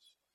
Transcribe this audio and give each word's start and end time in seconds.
os 0.00 0.25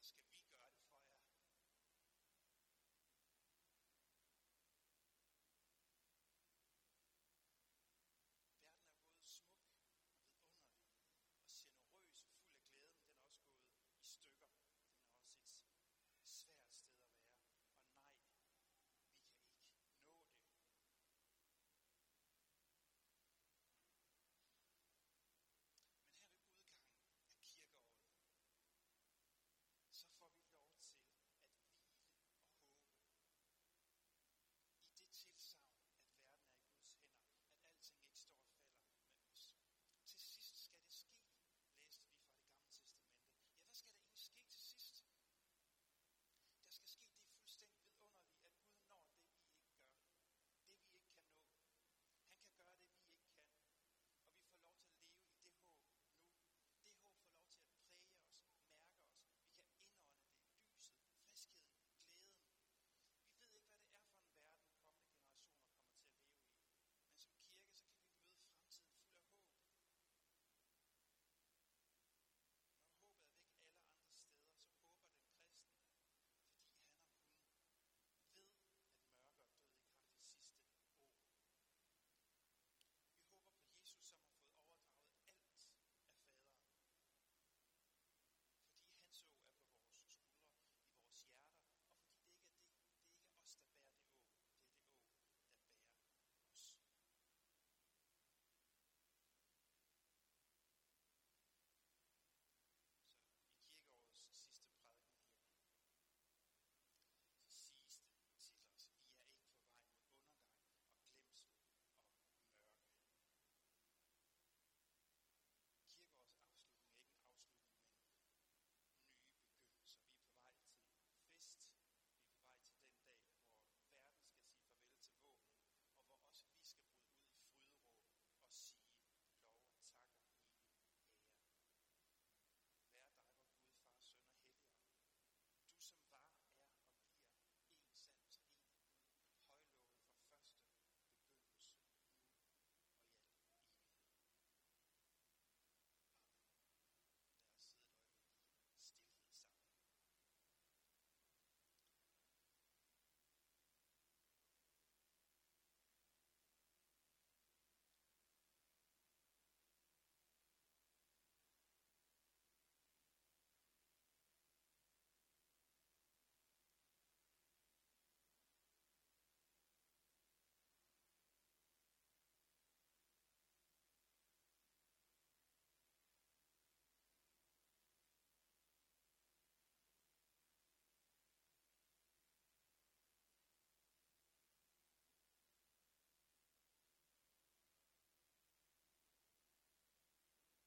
Escamica 0.09 0.68